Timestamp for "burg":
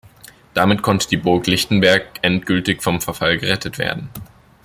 1.17-1.45